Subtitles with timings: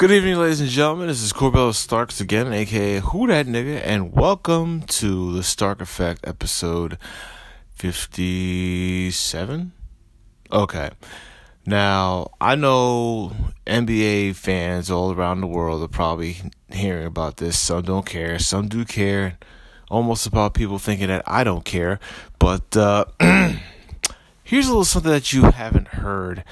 [0.00, 1.08] Good evening, ladies and gentlemen.
[1.08, 6.26] This is Corbell Starks again, aka Who That Nigga, and welcome to the Stark Effect
[6.26, 6.96] episode
[7.74, 9.72] 57.
[10.50, 10.90] Okay.
[11.66, 13.32] Now, I know
[13.66, 16.38] NBA fans all around the world are probably
[16.70, 17.58] hearing about this.
[17.58, 19.36] Some don't care, some do care.
[19.90, 22.00] Almost about people thinking that I don't care.
[22.38, 23.04] But uh,
[24.44, 26.42] here's a little something that you haven't heard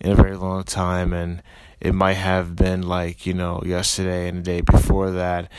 [0.00, 1.40] in a very long time, and
[1.80, 5.50] it might have been like, you know, yesterday and the day before that.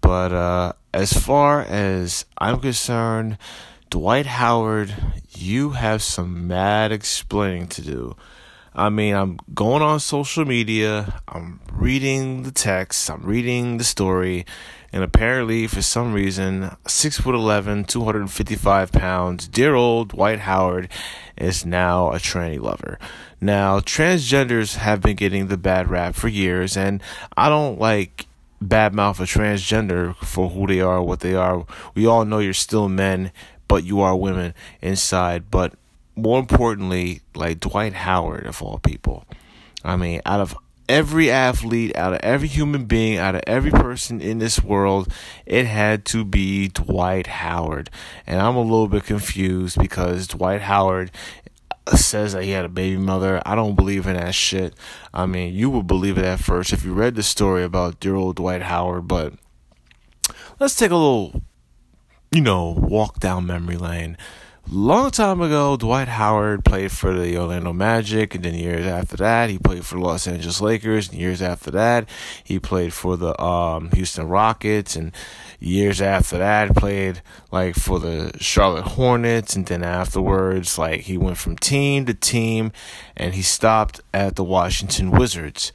[0.00, 3.38] But uh, as far as I'm concerned,
[3.90, 4.94] Dwight Howard,
[5.30, 8.16] you have some mad explaining to do.
[8.74, 14.46] I mean, I'm going on social media, I'm reading the text, I'm reading the story,
[14.94, 20.08] and apparently, for some reason, six foot eleven, two hundred and fifty-five pounds, dear old
[20.08, 20.88] Dwight Howard
[21.36, 22.98] is now a tranny lover.
[23.42, 27.02] Now, transgenders have been getting the bad rap for years, and
[27.36, 28.28] I don't like
[28.62, 31.66] badmouth a transgender for who they are, what they are.
[31.96, 33.32] We all know you're still men,
[33.66, 35.50] but you are women inside.
[35.50, 35.74] But
[36.14, 39.24] more importantly, like Dwight Howard of all people.
[39.82, 40.56] I mean, out of
[40.88, 45.12] every athlete, out of every human being, out of every person in this world,
[45.46, 47.90] it had to be Dwight Howard.
[48.24, 51.10] And I'm a little bit confused because Dwight Howard
[51.94, 53.42] says that he had a baby mother.
[53.44, 54.74] I don't believe in that shit.
[55.12, 58.14] I mean, you would believe it at first if you read the story about dear
[58.14, 59.34] old Dwight Howard, but
[60.60, 61.42] let's take a little,
[62.30, 64.16] you know, walk down memory lane.
[64.70, 69.50] Long time ago, Dwight Howard played for the Orlando Magic, and then years after that,
[69.50, 71.08] he played for the Los Angeles Lakers.
[71.10, 72.08] And years after that,
[72.44, 75.12] he played for the um, Houston Rockets, and
[75.62, 79.54] years after that, played like for the Charlotte Hornets.
[79.56, 82.72] And then afterwards, like he went from team to team,
[83.16, 85.72] and he stopped at the Washington Wizards.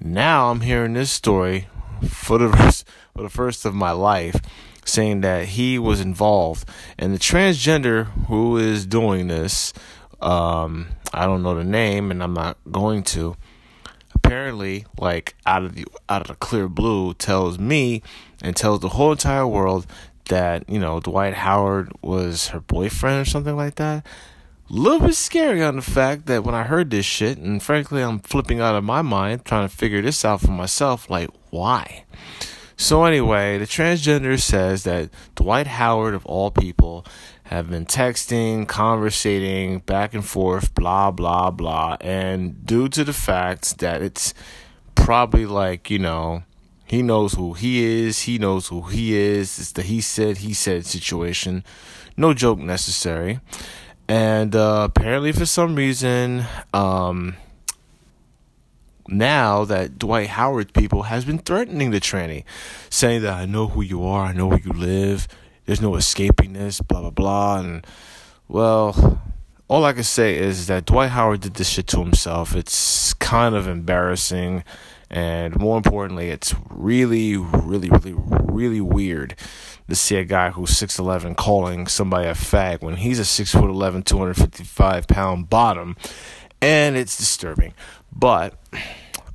[0.00, 1.68] Now I'm hearing this story
[2.08, 4.36] for the rest, for the first of my life
[4.84, 6.68] saying that he was involved.
[6.98, 9.72] And the transgender who is doing this,
[10.20, 13.36] um, I don't know the name, and I'm not going to.
[14.14, 18.02] Apparently, like out of the out of the clear blue, tells me
[18.42, 19.86] and tells the whole entire world
[20.28, 24.06] that you know Dwight Howard was her boyfriend or something like that.
[24.68, 28.02] A little bit scary on the fact that when I heard this shit, and frankly,
[28.02, 31.10] I'm flipping out of my mind trying to figure this out for myself.
[31.10, 32.04] Like, why?
[32.76, 37.04] So anyway, the transgender says that Dwight Howard of all people
[37.44, 43.80] have been texting, conversating back and forth, blah blah blah, and due to the fact
[43.80, 44.32] that it's
[44.94, 46.44] probably like, you know,
[46.90, 50.52] he knows who he is, he knows who he is, it's the he said, he
[50.52, 51.62] said situation.
[52.16, 53.38] No joke necessary.
[54.08, 57.36] And uh, apparently for some reason, um,
[59.06, 62.42] now that Dwight Howard people has been threatening the tranny,
[62.88, 65.28] saying that I know who you are, I know where you live,
[65.66, 67.60] there's no escaping this, blah blah blah.
[67.60, 67.86] And
[68.48, 69.22] well,
[69.68, 72.56] all I can say is that Dwight Howard did this shit to himself.
[72.56, 74.64] It's kind of embarrassing,
[75.10, 79.34] and more importantly, it's really, really, really, really weird
[79.88, 83.52] to see a guy who's six eleven calling somebody a fag when he's a six
[83.52, 85.96] foot 11, 255 pound bottom,
[86.62, 87.74] and it's disturbing.
[88.12, 88.54] But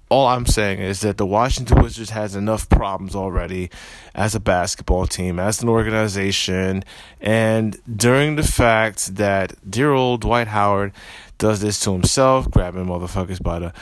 [0.08, 3.70] all I'm saying is that the Washington Wizards has enough problems already
[4.14, 6.84] as a basketball team, as an organization,
[7.20, 10.94] and during the fact that dear old Dwight Howard
[11.38, 13.74] does this to himself, grabbing motherfuckers by the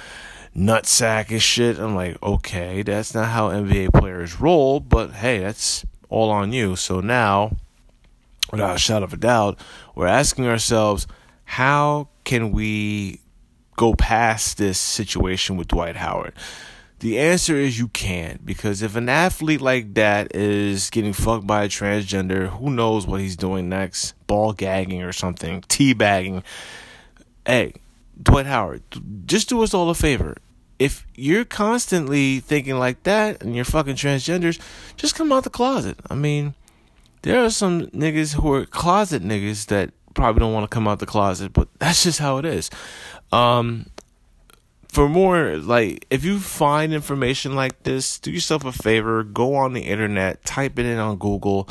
[0.56, 1.80] nutsack and shit.
[1.80, 6.76] I'm like, okay, that's not how NBA players roll, but hey, that's all on you.
[6.76, 7.56] So now,
[8.52, 9.60] without a shadow of a doubt,
[9.96, 11.08] we're asking ourselves,
[11.46, 13.20] how can we
[13.76, 16.34] go past this situation with Dwight Howard?
[17.00, 21.64] The answer is you can't because if an athlete like that is getting fucked by
[21.64, 24.14] a transgender, who knows what he's doing next?
[24.26, 26.44] Ball gagging or something, teabagging.
[27.46, 27.74] Hey,
[28.22, 28.84] Dwight Howard,
[29.26, 30.38] just do us all a favor.
[30.80, 34.60] If you're constantly thinking like that and you're fucking transgenders,
[34.98, 35.98] just come out the closet.
[36.10, 36.56] I mean,
[37.22, 41.00] there are some niggas who are closet niggas that probably don't want to come out
[41.00, 42.70] the closet, but that's just how it is.
[43.32, 43.88] Um,
[44.94, 49.74] for more like if you find information like this, do yourself a favor, go on
[49.74, 51.68] the internet, type it in on Google.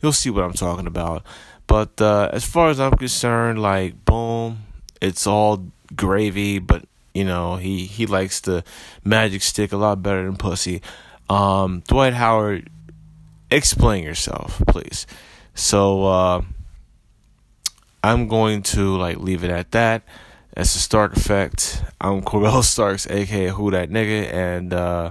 [0.00, 1.24] You'll see what I'm talking about.
[1.66, 4.58] But uh, as far as I'm concerned, like boom,
[5.00, 6.58] it's all gravy.
[6.58, 8.64] But you know, he he likes the
[9.04, 10.82] magic stick a lot better than pussy.
[11.28, 12.70] Um, Dwight Howard,
[13.50, 15.06] explain yourself, please.
[15.54, 16.42] So uh,
[18.02, 20.02] I'm going to like leave it at that.
[20.54, 21.82] That's the Stark Effect.
[22.00, 25.10] I'm Corbell Starks, aka Who That Nigga, and uh,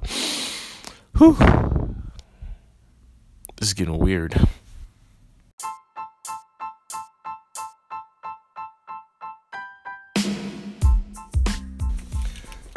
[1.18, 1.38] whew,
[3.58, 4.48] this is getting weird.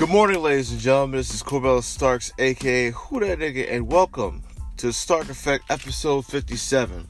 [0.02, 1.18] Good morning, ladies and gentlemen.
[1.18, 4.42] This is Corbell Starks, aka Who That Nigga, and welcome
[4.78, 7.06] to Stark Effect episode 57.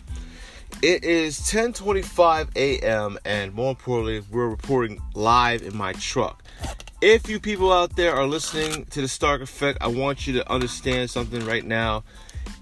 [0.82, 3.18] It is 10:25 a.m.
[3.24, 6.44] and more importantly, we're reporting live in my truck.
[7.00, 10.52] If you people out there are listening to the Stark Effect, I want you to
[10.52, 12.04] understand something right now.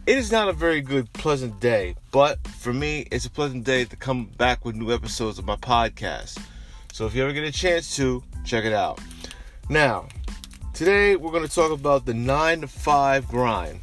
[0.07, 3.85] It is not a very good, pleasant day, but for me, it's a pleasant day
[3.85, 6.41] to come back with new episodes of my podcast.
[6.93, 9.01] So if you ever get a chance to, check it out.
[9.69, 10.09] Now,
[10.81, 13.81] today we're going to talk about the 9 to 5 grind.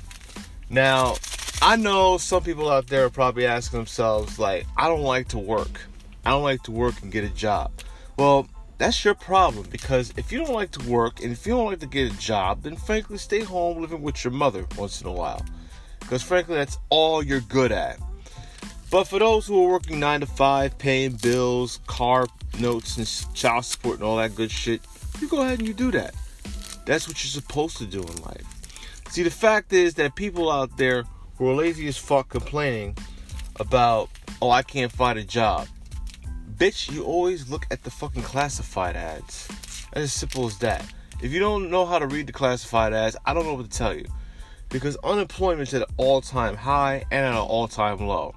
[0.72, 1.18] Now,
[1.62, 5.38] I know some people out there are probably asking themselves, like, I don't like to
[5.38, 5.82] work.
[6.26, 7.72] I don't like to work and get a job.
[8.18, 8.50] Well,
[8.80, 11.82] that's your problem because if you don't like to work and if you don't like
[11.82, 15.14] to get a job, then frankly, stay home living with your mother once in a
[15.14, 15.46] while.
[16.00, 18.00] Because frankly, that's all you're good at.
[18.90, 22.26] But for those who are working 9 to 5, paying bills, car
[22.60, 24.82] notes, and child support, and all that good shit,
[25.22, 26.16] you go ahead and you do that.
[26.88, 28.46] That's what you're supposed to do in life.
[29.10, 31.04] See, the fact is that people out there
[31.38, 32.98] who are lazy as fuck complaining
[33.60, 34.10] about,
[34.42, 35.68] oh, I can't find a job.
[36.56, 39.50] Bitch, you always look at the fucking classified ads.
[39.94, 40.86] As simple as that.
[41.22, 43.78] If you don't know how to read the classified ads, I don't know what to
[43.78, 44.06] tell you.
[44.70, 48.34] Because unemployment's at an all time high and at an all time low.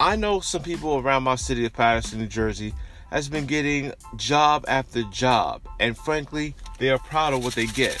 [0.00, 2.72] I know some people around my city of Paterson, New Jersey,
[3.10, 8.00] has been getting job after job, and frankly, they are proud of what they get.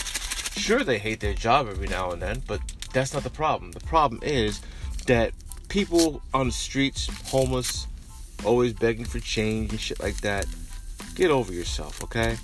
[0.56, 2.60] Sure, they hate their job every now and then, but
[2.92, 3.72] that's not the problem.
[3.72, 4.60] The problem is
[5.06, 5.32] that
[5.68, 7.86] people on the streets, homeless,
[8.44, 10.46] always begging for change and shit like that,
[11.14, 12.36] get over yourself, okay?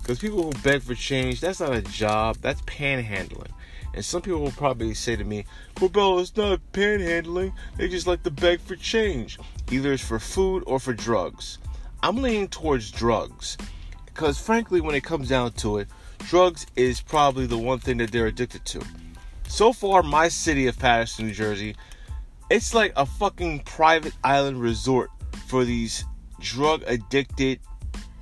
[0.00, 3.50] Because people who beg for change, that's not a job, that's panhandling.
[3.94, 5.44] And some people will probably say to me,
[5.76, 7.52] Corbella, it's not panhandling.
[7.76, 9.38] They just like to beg for change.
[9.70, 11.58] Either it's for food or for drugs.
[12.02, 13.56] I'm leaning towards drugs.
[14.06, 15.88] Because frankly, when it comes down to it,
[16.18, 18.82] drugs is probably the one thing that they're addicted to.
[19.48, 21.76] So far, my city of Paterson, New Jersey,
[22.50, 25.10] it's like a fucking private island resort
[25.46, 26.04] for these
[26.40, 27.60] drug addicted,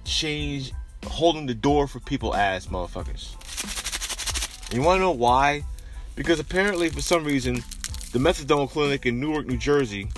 [0.05, 0.73] change,
[1.07, 3.35] holding the door for people ass motherfuckers.
[4.75, 5.65] You wanna know why?
[6.17, 7.57] Because apparently, for some reason,
[8.13, 10.09] the methadone clinic in Newark, New Jersey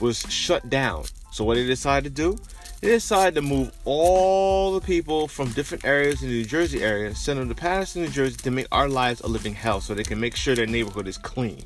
[0.00, 1.04] was shut down.
[1.38, 2.38] So, what they decided to do?
[2.80, 7.14] They decided to move all the people from different areas in the New Jersey area,
[7.14, 10.02] send them to Paterson, New Jersey to make our lives a living hell so they
[10.02, 11.62] can make sure their neighborhood is clean.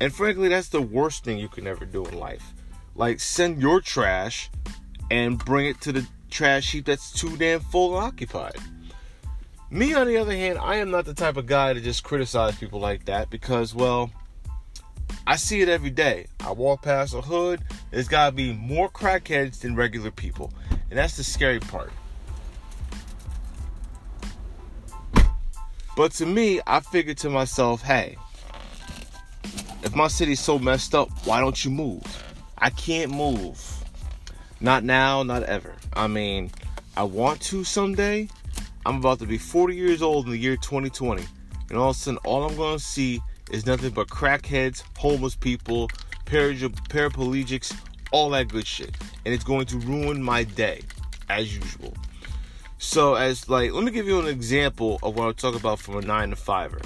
[0.00, 2.52] And frankly, that's the worst thing you can ever do in life.
[2.94, 4.50] Like, send your trash
[5.10, 8.58] and bring it to the trash heap that's too damn full and occupied.
[9.70, 12.58] Me, on the other hand, I am not the type of guy to just criticize
[12.58, 14.10] people like that because, well,
[15.26, 16.26] I see it every day.
[16.40, 20.52] I walk past a hood, there's gotta be more crackheads than regular people.
[20.90, 21.92] And that's the scary part.
[25.96, 28.16] But to me, I figured to myself, hey,
[29.82, 32.02] if my city's so messed up, why don't you move?
[32.58, 33.62] I can't move.
[34.60, 35.74] Not now, not ever.
[35.92, 36.50] I mean,
[36.96, 38.28] I want to someday.
[38.84, 41.24] I'm about to be 40 years old in the year 2020.
[41.70, 45.88] And all of a sudden, all I'm to see is nothing but crackheads, homeless people,
[46.26, 47.76] paraplegics,
[48.12, 48.96] all that good shit.
[49.24, 50.82] And it's going to ruin my day,
[51.28, 51.94] as usual.
[52.78, 55.96] So, as like, let me give you an example of what I'm talking about from
[55.96, 56.80] a nine to fiver.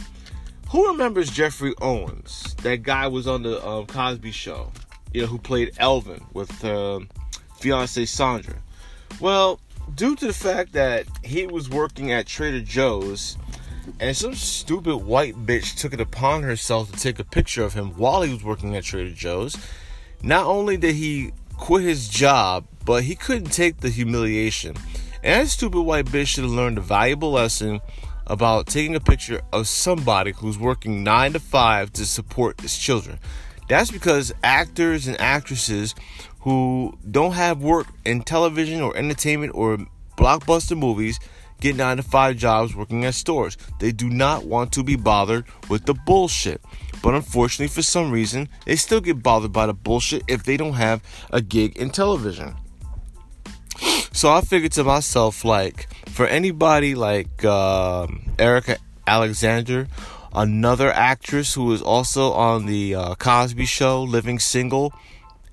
[0.70, 2.54] Who remembers Geoffrey Owens?
[2.62, 4.70] That guy was on the um, Cosby Show,
[5.14, 7.08] you know, who played Elvin with um,
[7.56, 8.56] fiance Sondra.
[9.18, 9.60] Well,
[9.94, 13.36] due to the fact that he was working at Trader Joe's
[14.00, 17.90] and some stupid white bitch took it upon herself to take a picture of him
[17.96, 19.56] while he was working at Trader Joe's.
[20.22, 24.76] Not only did he quit his job, but he couldn't take the humiliation.
[25.22, 27.80] And that stupid white bitch should have learned a valuable lesson
[28.26, 33.18] about taking a picture of somebody who's working 9 to 5 to support his children.
[33.68, 35.94] That's because actors and actresses
[36.40, 39.78] who don't have work in television or entertainment or
[40.16, 41.20] blockbuster movies
[41.60, 43.56] get 9 to 5 jobs working at stores.
[43.80, 46.60] They do not want to be bothered with the bullshit.
[47.02, 50.74] But unfortunately, for some reason, they still get bothered by the bullshit if they don't
[50.74, 52.56] have a gig in television.
[54.12, 59.86] So I figured to myself, like, for anybody like uh, Erika Alexander,
[60.32, 64.92] another actress who is also on the uh, Cosby Show, Living Single,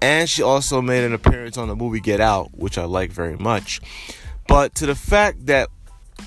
[0.02, 3.38] and she also made an appearance on the movie Get Out, which I like very
[3.38, 3.82] much.
[4.48, 5.70] But to the fact that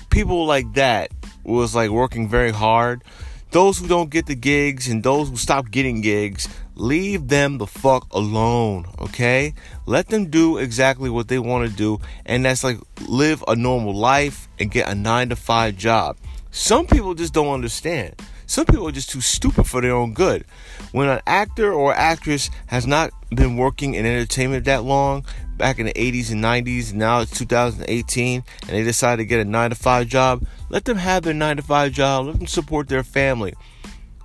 [0.09, 1.11] people like that
[1.43, 3.03] was like working very hard,
[3.51, 7.65] those who don't get the gigs and those who stop getting gigs, leave them the
[7.65, 9.53] fuck alone, okay?
[9.85, 12.77] Let them do exactly what they want to do, and that's like
[13.07, 16.17] live a normal life and get a nine to five job.
[16.51, 18.15] Some people just don't understand.
[18.45, 20.43] Some people are just too stupid for their own good.
[20.91, 25.23] When an actor or actress has not been working in entertainment that long,
[25.59, 29.39] back in the 80s and 90s, and now it's 2018, and they decide to get
[29.39, 32.25] a 9 to 5 job, let them have their 9 to 5 job.
[32.25, 33.53] Let them support their family.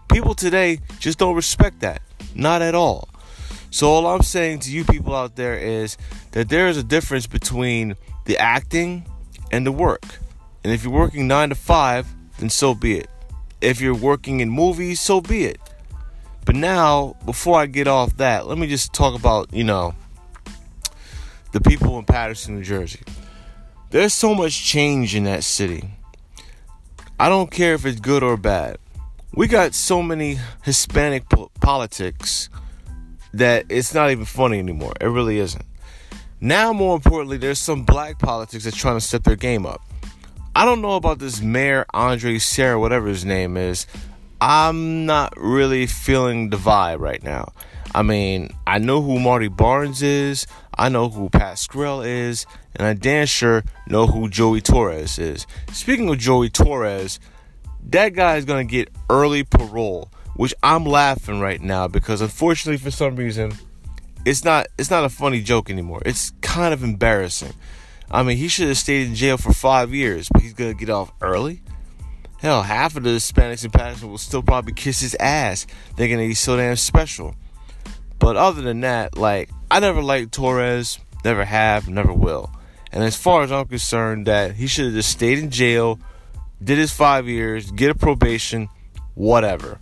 [0.08, 2.00] People today just don't respect that.
[2.34, 3.08] Not at all.
[3.70, 5.98] So, all I'm saying to you people out there is
[6.30, 9.04] that there is a difference between the acting
[9.50, 10.04] and the work.
[10.62, 12.06] And if you're working 9 to 5,
[12.38, 13.10] then so be it.
[13.60, 15.60] If you're working in movies, so be it.
[16.44, 19.94] But now, before I get off that, let me just talk about, you know,
[21.54, 23.00] the people in Paterson, New Jersey.
[23.90, 25.88] There's so much change in that city.
[27.18, 28.78] I don't care if it's good or bad.
[29.32, 32.48] We got so many Hispanic po- politics
[33.32, 34.94] that it's not even funny anymore.
[35.00, 35.64] It really isn't.
[36.40, 39.80] Now, more importantly, there's some black politics that's trying to step their game up.
[40.56, 43.86] I don't know about this mayor Andre Sarah, whatever his name is.
[44.40, 47.52] I'm not really feeling the vibe right now.
[47.94, 50.48] I mean, I know who Marty Barnes is.
[50.76, 51.64] I know who Pat
[52.04, 55.46] is, and I damn sure know who Joey Torres is.
[55.72, 57.20] Speaking of Joey Torres,
[57.90, 62.90] that guy is gonna get early parole, which I'm laughing right now because unfortunately for
[62.90, 63.52] some reason,
[64.24, 66.02] it's not it's not a funny joke anymore.
[66.04, 67.52] It's kind of embarrassing.
[68.10, 70.90] I mean, he should have stayed in jail for five years, but he's gonna get
[70.90, 71.62] off early.
[72.38, 76.24] Hell, half of the Hispanics in Paterson will still probably kiss his ass, thinking that
[76.24, 77.36] he's so damn special.
[78.18, 82.50] But other than that, like I never liked Torres, never have, never will.
[82.92, 85.98] And as far as I'm concerned, that he should have just stayed in jail,
[86.62, 88.68] did his five years, get a probation,
[89.14, 89.80] whatever.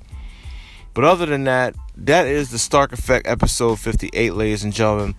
[0.95, 5.15] But other than that, that is the Stark Effect episode 58, ladies and gentlemen.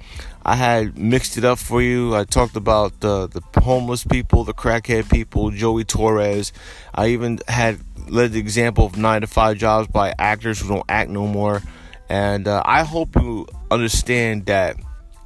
[0.45, 2.15] I had mixed it up for you.
[2.15, 6.51] I talked about the the homeless people, the crackhead people, Joey Torres.
[6.93, 7.79] I even had
[8.09, 11.61] led the example of nine to five jobs by actors who don't act no more.
[12.09, 14.77] And uh, I hope you understand that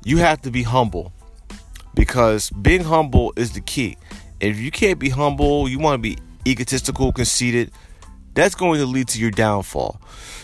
[0.04, 1.12] you have to be humble
[1.96, 3.98] because being humble is the key.
[4.40, 6.18] If you can't be humble, you want to be
[6.48, 7.72] egotistical, conceited,
[8.34, 10.00] that's going to lead to your downfall.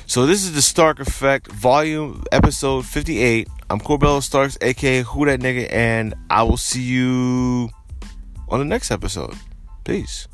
[0.08, 3.48] So this is the Stark Effect, volume episode 58.
[3.70, 7.70] I'm Corbello Starks, aka Who That Nigga, and I will see you
[8.50, 9.36] on the next episode.
[9.84, 10.28] Peace.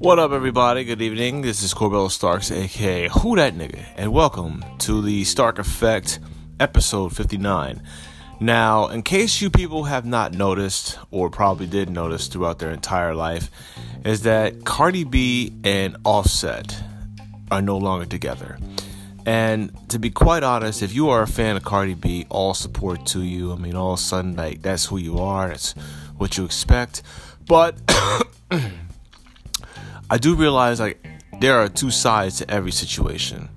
[0.00, 0.84] What up, everybody?
[0.84, 1.42] Good evening.
[1.42, 6.20] This is Corbello Starks, aka Who That Nigga, and welcome to the Stark Effect,
[6.58, 7.82] episode 59.
[8.40, 13.14] Now, in case you people have not noticed, or probably did notice throughout their entire
[13.14, 13.50] life,
[14.02, 16.82] is that Cardi B and Offset
[17.50, 18.58] are no longer together.
[19.26, 23.04] And to be quite honest, if you are a fan of Cardi B, all support
[23.08, 23.52] to you.
[23.52, 25.72] I mean, all like, that's who you are, that's
[26.16, 27.02] what you expect.
[27.46, 27.76] But.
[30.12, 31.06] I do realize like
[31.38, 33.48] there are two sides to every situation.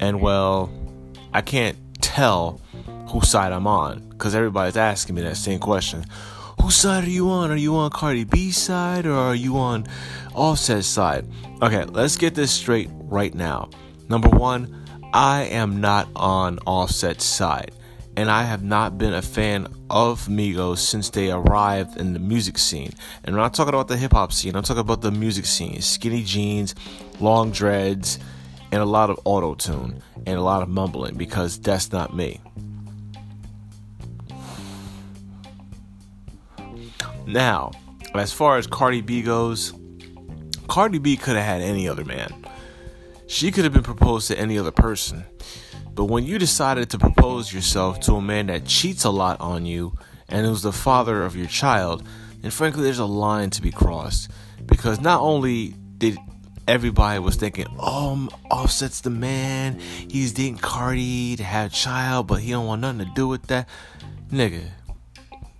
[0.00, 0.72] And well,
[1.32, 2.60] I can't tell
[3.08, 6.04] whose side I'm on because everybody's asking me that same question.
[6.60, 7.52] Whose side are you on?
[7.52, 9.86] Are you on Cardi B's side or are you on
[10.34, 11.28] Offset's side?
[11.62, 13.70] Okay, let's get this straight right now.
[14.08, 17.70] Number one, I am not on Offset's side
[18.18, 22.58] and I have not been a fan of Migos since they arrived in the music
[22.58, 22.90] scene.
[23.22, 25.80] And I'm not talking about the hip hop scene, I'm talking about the music scene.
[25.80, 26.74] Skinny jeans,
[27.20, 28.18] long dreads,
[28.72, 32.40] and a lot of auto tune and a lot of mumbling because that's not me.
[37.24, 37.70] Now,
[38.16, 39.72] as far as Cardi B goes,
[40.66, 42.34] Cardi B could have had any other man.
[43.28, 45.24] She could have been proposed to any other person.
[45.98, 49.66] But when you decided to propose yourself to a man that cheats a lot on
[49.66, 52.06] you and who's the father of your child,
[52.40, 54.30] then frankly, there's a line to be crossed.
[54.64, 56.16] Because not only did
[56.68, 62.42] everybody was thinking, oh, um, Offset's the man, he's dating Cardi to have child, but
[62.42, 63.68] he don't want nothing to do with that.
[64.30, 64.68] Nigga,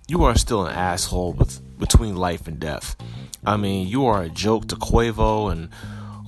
[0.07, 2.95] you are still an asshole with, between life and death.
[3.45, 5.67] I mean, you are a joke to Quavo and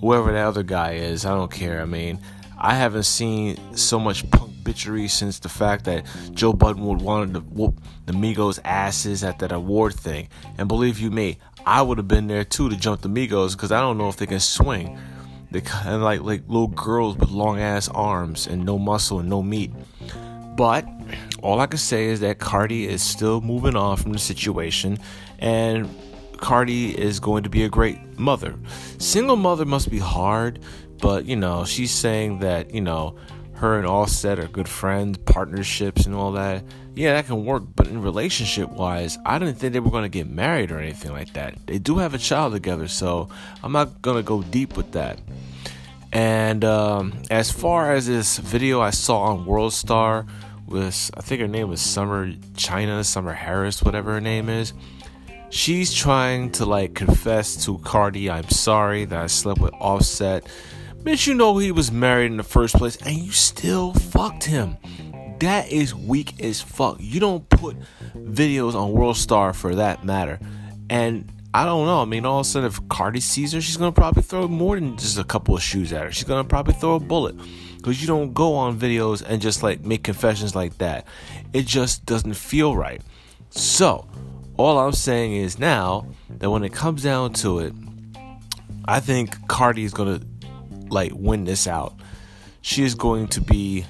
[0.02, 1.26] whoever that other guy is.
[1.26, 1.82] I don't care.
[1.82, 2.20] I mean,
[2.64, 7.34] I haven't seen so much punk bitchery since the fact that Joe Budden would wanted
[7.34, 10.30] to whoop the Migos asses at that award thing.
[10.60, 13.72] And believe you me, I would have been there too to jump the Migos because
[13.72, 15.00] I don't know if they can swing.
[15.50, 19.28] They kind of like like little girls with long ass arms and no muscle and
[19.28, 19.72] no meat.
[20.56, 20.86] But
[21.42, 25.00] all I can say is that Cardi is still moving on from the situation,
[25.40, 25.90] and
[26.38, 28.56] Cardi is going to be a great mother.
[28.98, 30.60] Single mother must be hard,
[31.02, 33.16] but you know, she's saying that, you know,
[33.56, 36.64] her and Offset are good friends, partnerships, and all that.
[36.96, 40.10] Yeah, that can work, but in relationship wise, I didn't think they were going to
[40.10, 41.56] get married or anything like that.
[41.68, 43.30] They do have a child together, so
[43.64, 45.20] I'm not going to go deep with that.
[46.12, 50.26] And um, as far as this video I saw on World Star
[50.66, 54.74] with, I think her name was Summer China, Summer Harris, whatever her name is
[55.52, 60.48] she's trying to like confess to Cardi, I'm sorry that I slept with Offset.
[61.04, 64.78] Bitch, you know he was married in the first place and you still fucked him.
[65.40, 66.98] That is weak as fuck.
[67.00, 67.76] You don't put
[68.16, 70.40] videos on World Star for that matter.
[70.92, 72.04] And I don't know.
[72.04, 74.80] I mean, all of a sudden, if Cardi sees her, she's gonna probably throw more
[74.80, 76.12] than just a couple of shoes at her.
[76.12, 77.36] She's gonna probably throw a bullet
[77.78, 81.08] because you don't go on videos and just like make confessions like that.
[81.52, 83.02] It just doesn't feel right.
[83.50, 84.08] So,
[84.56, 87.74] all I'm saying is now that when it comes down to it,
[88.86, 90.22] I think Cardi is gonna
[90.92, 91.96] like win this out.
[92.62, 93.86] She is going to be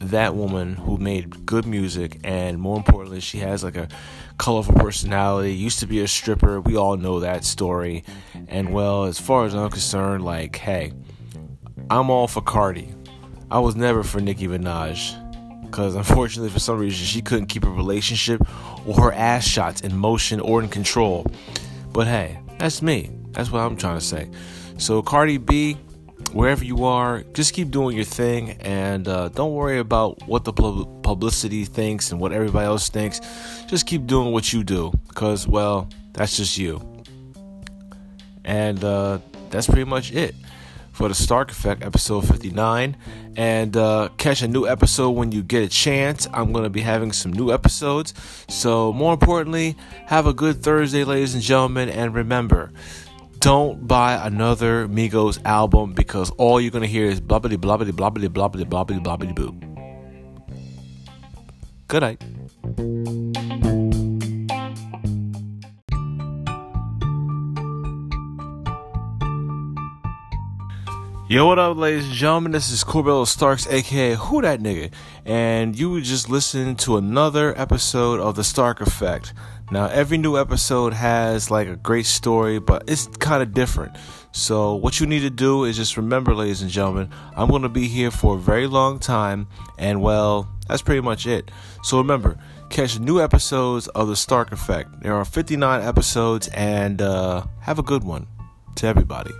[0.00, 3.86] that woman who made good music and more importantly she has like a
[4.38, 8.02] colorful personality used to be a stripper we all know that story
[8.48, 10.90] and well as far as i'm concerned like hey
[11.90, 12.88] i'm all for cardi
[13.50, 15.14] i was never for nicki minaj
[15.70, 18.42] because unfortunately, for some reason, she couldn't keep a relationship
[18.86, 21.24] or her ass shots in motion or in control.
[21.92, 23.10] But hey, that's me.
[23.30, 24.28] That's what I'm trying to say.
[24.78, 25.76] So, Cardi B,
[26.32, 30.52] wherever you are, just keep doing your thing and uh, don't worry about what the
[30.52, 33.20] publicity thinks and what everybody else thinks.
[33.66, 36.80] Just keep doing what you do because, well, that's just you.
[38.44, 39.18] And uh,
[39.50, 40.34] that's pretty much it
[40.92, 42.96] for the Stark Effect, episode 59.
[43.36, 46.28] And uh, catch a new episode when you get a chance.
[46.32, 48.12] I'm going to be having some new episodes.
[48.48, 51.88] So, more importantly, have a good Thursday, ladies and gentlemen.
[51.88, 52.70] And remember,
[53.40, 58.64] don't buy another Migos album because all you're to hear is blubbity, blubbity, blubbity, blubbity,
[58.64, 59.56] blubbity, blubbity, boo.
[61.88, 62.22] Good night.
[71.30, 72.52] Yo, what up, ladies and gentlemen?
[72.52, 74.90] This is Corbello Starks, aka Who That Nigga,
[75.24, 79.32] and you just listened to another episode of The Stark Effect.
[79.72, 83.96] Now, every new episode has like a great story, but it's kind of different.
[84.32, 87.68] So, what you need to do is just remember, ladies and gentlemen, I'm going to
[87.68, 89.46] be here for a very long time,
[89.78, 91.52] and well, that's pretty much it.
[91.84, 92.36] So, remember,
[92.68, 95.02] catch new episodes of The Stark Effect.
[95.02, 98.26] There are 59 episodes, and uh, have a good one
[98.76, 99.32] to everybody.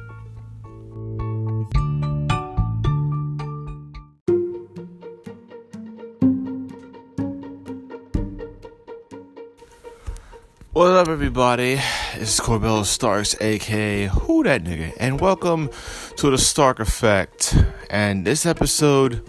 [10.72, 11.80] What up, everybody?
[12.14, 15.68] It's Corbell Starks, aka Who That Nigga, and welcome
[16.14, 17.56] to the Stark Effect.
[17.90, 19.28] And this episode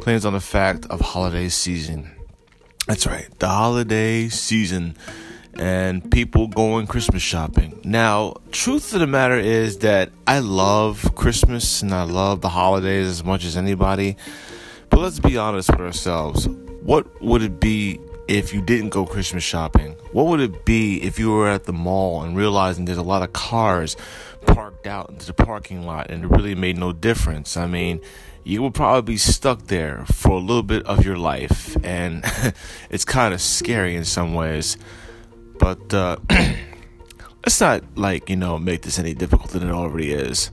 [0.00, 2.14] claims on the fact of holiday season.
[2.86, 4.98] That's right, the holiday season,
[5.54, 7.80] and people going Christmas shopping.
[7.84, 13.06] Now, truth of the matter is that I love Christmas and I love the holidays
[13.06, 14.18] as much as anybody.
[14.90, 16.48] But let's be honest with ourselves.
[16.82, 19.96] What would it be if you didn't go Christmas shopping?
[20.12, 23.22] What would it be if you were at the mall and realizing there's a lot
[23.22, 23.96] of cars
[24.46, 27.56] parked out into the parking lot and it really made no difference?
[27.56, 28.00] I mean,
[28.44, 32.24] you would probably be stuck there for a little bit of your life, and
[32.90, 34.76] it's kind of scary in some ways.
[35.58, 40.50] But uh, let's not, like, you know, make this any difficult than it already is.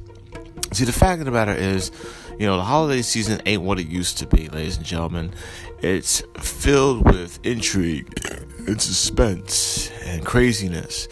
[0.72, 1.92] See, the fact of the matter is,
[2.40, 5.34] you know, the holiday season ain't what it used to be, ladies and gentlemen.
[5.82, 8.18] It's filled with intrigue
[8.66, 11.10] and suspense and craziness,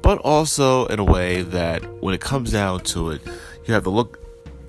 [0.00, 3.20] but also in a way that when it comes down to it,
[3.66, 4.18] you have to look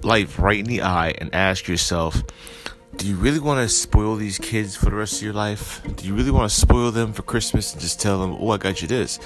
[0.04, 2.22] life right in the eye and ask yourself,
[2.98, 5.82] do you really want to spoil these kids for the rest of your life?
[5.96, 8.58] Do you really want to spoil them for Christmas and just tell them, oh, I
[8.58, 9.18] got you this?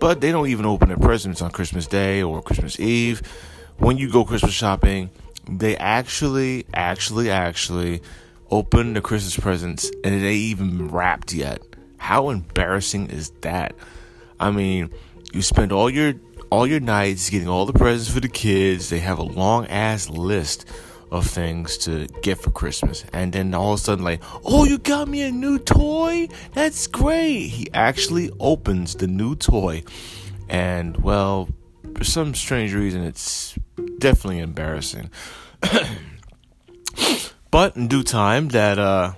[0.00, 3.20] But they don't even open their presents on Christmas Day or Christmas Eve.
[3.76, 5.10] When you go Christmas shopping,
[5.48, 8.02] they actually, actually, actually
[8.50, 11.62] open the Christmas presents and it ain't even wrapped yet.
[11.96, 13.74] How embarrassing is that?
[14.38, 14.90] I mean,
[15.32, 16.14] you spend all your
[16.50, 18.90] all your nights getting all the presents for the kids.
[18.90, 20.66] They have a long ass list
[21.10, 23.04] of things to get for Christmas.
[23.12, 26.28] And then all of a sudden, like, oh, you got me a new toy?
[26.54, 27.48] That's great.
[27.48, 29.84] He actually opens the new toy.
[30.48, 31.48] And, well,
[31.94, 33.58] for some strange reason, it's
[34.02, 35.10] definitely embarrassing.
[37.52, 39.12] but in due time, that uh,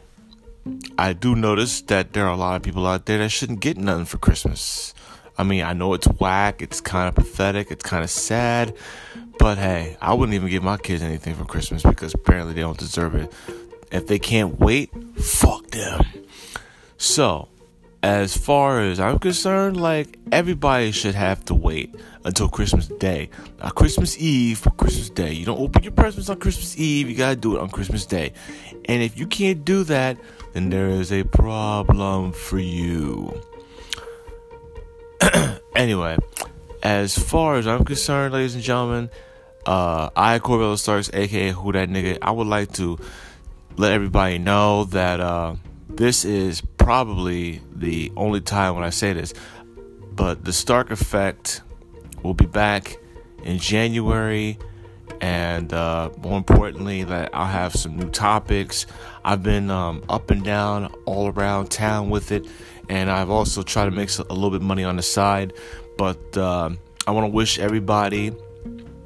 [0.98, 3.78] I do notice that there are a lot of people out there that shouldn't get
[3.78, 4.92] nothing for Christmas.
[5.38, 8.76] I mean, I know it's whack, it's kind of pathetic, it's kind of sad,
[9.38, 12.78] but hey, I wouldn't even give my kids anything for Christmas because apparently they don't
[12.78, 13.32] deserve it.
[13.90, 16.04] If they can't wait, fuck them.
[16.98, 17.48] So,
[18.02, 21.94] as far as I'm concerned, like everybody should have to wait
[22.24, 23.28] until Christmas Day.
[23.58, 25.32] Not Christmas Eve, but Christmas Day.
[25.32, 28.32] You don't open your presents on Christmas Eve, you gotta do it on Christmas Day.
[28.86, 30.18] And if you can't do that,
[30.52, 33.40] then there is a problem for you.
[35.76, 36.16] anyway,
[36.82, 39.10] as far as I'm concerned, ladies and gentlemen,
[39.66, 42.98] uh, I Corbell Starks, aka Who That Nigga, I would like to
[43.76, 45.56] let everybody know that uh,
[45.88, 49.32] this is probably the only time when I say this,
[50.12, 51.62] but the Stark Effect
[52.24, 52.96] will be back
[53.44, 54.58] in January,
[55.20, 58.86] and uh, more importantly, that I'll have some new topics.
[59.24, 62.48] I've been um, up and down all around town with it,
[62.88, 65.52] and I've also tried to make a little bit of money on the side.
[65.96, 66.70] But uh,
[67.06, 68.32] I want to wish everybody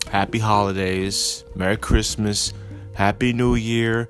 [0.09, 2.55] happy holidays, Merry Christmas,
[2.95, 4.09] Happy New Year,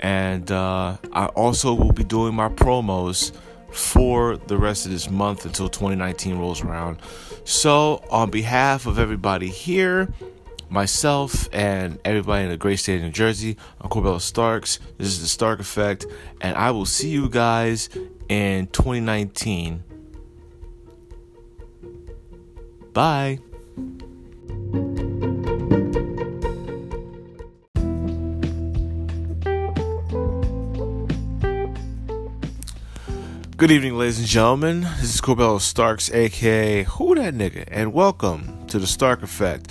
[0.00, 3.32] and uh, I also will be doing my promos
[3.70, 7.00] for the rest of this month until 2019 rolls around.
[7.48, 10.12] So, on behalf of everybody here,
[10.68, 14.78] myself and everybody in the great state of New Jersey, I'm Corbell Starks.
[14.98, 16.04] This is the Stark Effect,
[16.42, 17.88] and I will see you guys
[18.28, 19.82] in 2019.
[22.92, 23.38] Bye.
[33.58, 34.82] Good evening, ladies and gentlemen.
[35.00, 39.68] This is Corbell Starks, aka Who That Nigga, and welcome to the Stark Effect.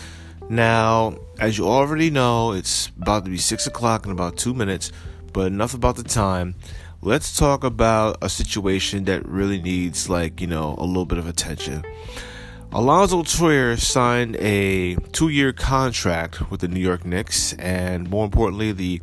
[0.50, 4.92] Now, as you already know, it's about to be 6 o'clock in about two minutes,
[5.32, 6.56] but enough about the time.
[7.02, 11.26] Let's talk about a situation that really needs, like, you know, a little bit of
[11.26, 11.86] attention.
[12.74, 18.74] Alonzo Trier signed a two year contract with the New York Knicks, and more importantly,
[18.74, 19.00] the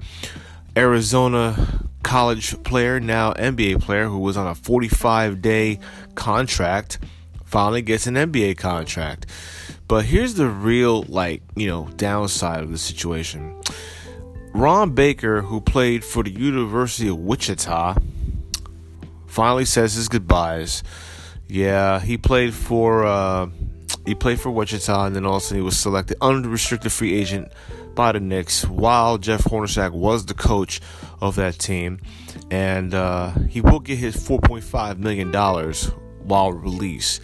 [0.76, 5.78] Arizona college player, now NBA player, who was on a 45 day
[6.14, 6.98] contract,
[7.44, 9.26] finally gets an NBA contract.
[9.86, 13.60] But here's the real, like, you know, downside of the situation.
[14.52, 17.96] Ron Baker, who played for the University of Wichita,
[19.26, 20.82] finally says his goodbyes.
[21.48, 23.48] Yeah, he played for uh,
[24.06, 27.52] he played for Wichita, and then also he was selected unrestricted free agent
[27.94, 30.80] by the Knicks while Jeff Hornacek was the coach
[31.20, 32.00] of that team,
[32.50, 35.90] and uh, he will get his 4.5 million dollars
[36.22, 37.20] while released.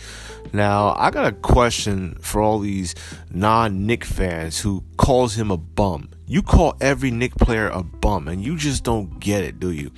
[0.52, 2.94] Now, I got a question for all these
[3.30, 6.11] non Knick fans who calls him a bum.
[6.26, 9.90] You call every Knick player a bum, and you just don't get it, do you?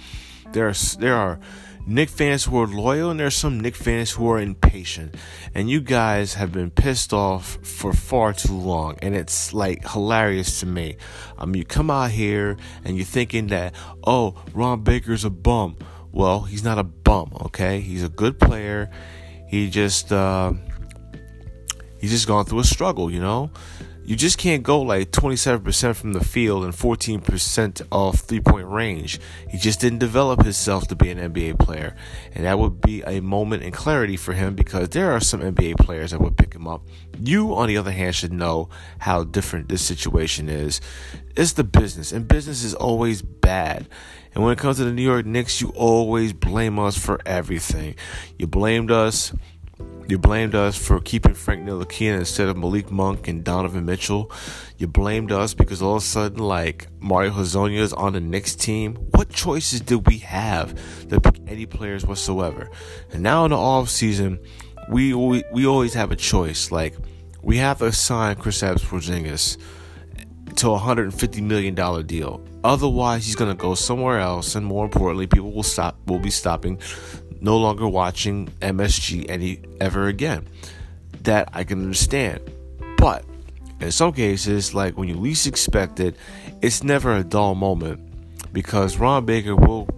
[0.52, 1.40] There are there are
[1.84, 5.16] Knick fans who are loyal and there's some Knick fans who are impatient.
[5.54, 8.98] And you guys have been pissed off for far too long.
[9.02, 10.96] And it's like hilarious to me.
[11.36, 13.74] I mean, you come out here and you're thinking that,
[14.06, 15.76] oh, Ron Baker's a bum.
[16.12, 17.80] Well, he's not a bum, okay?
[17.80, 18.90] He's a good player.
[19.48, 20.52] He just, uh,
[21.98, 23.50] he's just gone through a struggle, you know?
[24.04, 29.20] You just can't go like 27% from the field and 14% off three point range.
[29.48, 31.94] He just didn't develop himself to be an NBA player.
[32.34, 35.78] And that would be a moment in clarity for him because there are some NBA
[35.78, 36.82] players that would pick him up.
[37.22, 40.80] You, on the other hand, should know how different this situation is.
[41.36, 43.88] It's the business, and business is always bad.
[44.34, 47.94] And when it comes to the New York Knicks, you always blame us for everything.
[48.38, 49.32] You blamed us
[50.12, 54.30] you blamed us for keeping Frank Ntilikina instead of Malik Monk and Donovan Mitchell.
[54.76, 58.54] You blamed us because all of a sudden, like, Mario Hezonja is on the Knicks
[58.54, 58.96] team.
[59.12, 60.74] What choices did we have
[61.08, 62.70] to pick any players whatsoever?
[63.10, 64.38] And now in the off season,
[64.90, 66.70] we, we, we always have a choice.
[66.70, 66.94] Like,
[67.40, 69.56] we have to sign Chris Porzingis
[70.56, 71.74] to a $150 million
[72.06, 72.46] deal.
[72.64, 76.30] Otherwise, he's going to go somewhere else, and more importantly, people will stop will be
[76.30, 76.78] stopping
[77.42, 80.46] no longer watching MSG any ever again.
[81.22, 82.40] That I can understand.
[82.96, 83.24] But
[83.80, 86.16] in some cases, like when you least expect it,
[86.60, 88.00] it's never a dull moment
[88.52, 89.88] because Ron Baker will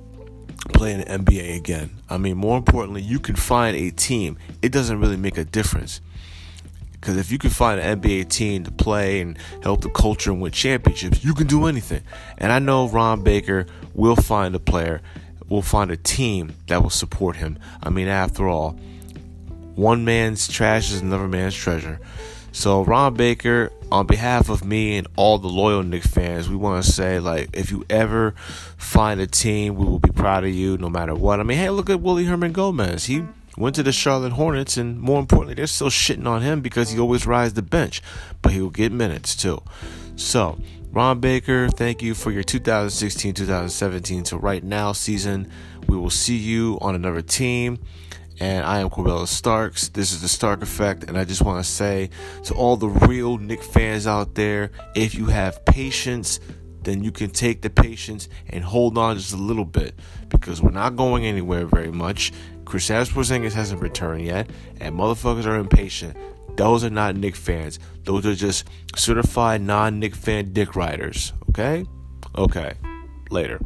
[0.73, 1.91] play in the NBA again.
[2.09, 4.39] I mean, more importantly, you can find a team.
[4.63, 6.01] It doesn't really make a difference.
[6.93, 10.41] Because if you can find an NBA team to play and help the culture and
[10.41, 12.03] win championships, you can do anything.
[12.39, 15.03] And I know Ron Baker will find a player
[15.49, 17.59] will find a team that will support him.
[17.83, 18.79] I mean, after all,
[19.75, 22.01] one man's trash is another man's treasure.
[22.53, 26.85] So Ron Baker, on behalf of me and all the loyal Knick fans, we want
[26.85, 28.33] to say like if you ever
[28.77, 31.41] find a team, we will be proud of you no matter what.
[31.41, 33.07] I mean, hey, look at Willy Hernangomez.
[33.07, 33.25] He
[33.57, 36.99] went to the Charlotte Hornets, and more importantly, they're still shitting on him because he
[36.99, 38.01] always rides the bench,
[38.41, 39.61] but he will get minutes too.
[40.15, 40.59] So,
[40.95, 45.51] Ron Baker, thank you for your 2016 2017 to right now season.
[45.89, 47.81] We will see you on another team.
[48.39, 49.89] And I am Corbella Starks.
[49.89, 51.03] This is the Stark Effect.
[51.03, 52.11] And I just want to say
[52.45, 56.39] to all the real Knick fans out there if you have patience,
[56.85, 60.71] then you can take the patience and hold on just a little bit because we're
[60.71, 62.33] not going anywhere very much.
[62.63, 64.49] Kristaps Porzingis hasn't returned yet,
[64.81, 66.17] and motherfuckers are impatient.
[66.57, 67.81] Those are not Knick fans.
[68.05, 71.33] Those are just certified non Knick fan dick riders.
[71.51, 71.85] Okay?
[72.37, 72.75] Okay.
[73.31, 73.59] Later.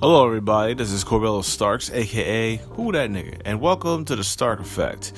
[0.00, 0.74] Hello, everybody.
[0.74, 5.12] This is Corbello Starks, aka Who That Nigga, and welcome to the Stark Effect.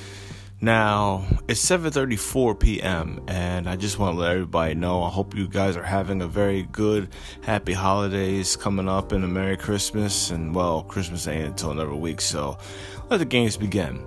[0.59, 3.21] Now it's 7:34 p.m.
[3.27, 5.03] and I just want to let everybody know.
[5.03, 7.09] I hope you guys are having a very good,
[7.43, 10.31] happy holidays coming up, and a Merry Christmas.
[10.31, 12.57] And well, Christmas ain't until another week, so
[13.11, 14.03] let the games begin.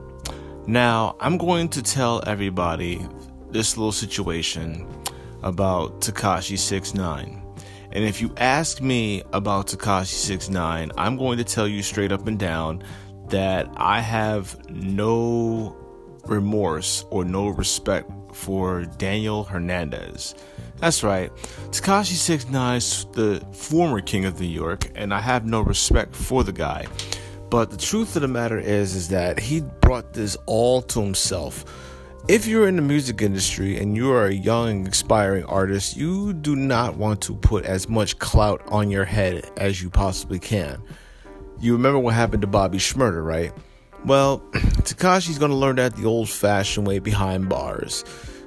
[0.67, 3.07] Now I'm going to tell everybody
[3.51, 4.89] this little situation
[5.45, 7.43] about Tekashi 69.
[7.93, 12.27] And if you ask me about Tekashi 69, I'm going to tell you straight up
[12.27, 12.83] and down
[13.29, 15.80] that I have no
[16.27, 20.35] remorse or no respect for Daniel Hernandez.
[20.79, 21.35] That's right.
[21.71, 26.43] Tekashi 69 is the former king of New York, and I have no respect for
[26.43, 26.87] the guy.
[27.51, 31.65] But the truth of the matter is is that he brought this all to himself
[32.29, 36.55] if you're in the music industry and you are a young, aspiring artist, you do
[36.55, 40.81] not want to put as much clout on your head as you possibly can.
[41.59, 43.53] You remember what happened to Bobby Shmurda, right?
[44.05, 48.05] Well, Tekashi's gonna learn that the old fashioned way behind bars.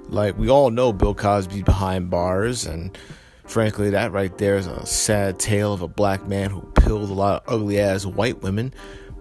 [0.09, 2.97] Like, we all know Bill Cosby's behind bars, and
[3.45, 7.13] frankly, that right there is a sad tale of a black man who pilled a
[7.13, 8.73] lot of ugly ass white women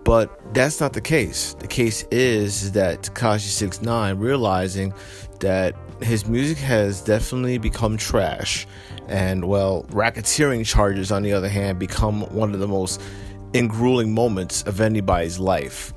[0.04, 1.54] but that's not the case.
[1.54, 4.92] The case is that Tekashi 69 realizing
[5.40, 8.66] that his music has definitely become trash.
[9.08, 13.00] And well, racketeering charges, on the other hand, become one of the most
[13.54, 15.92] engruling moments of anybody's life.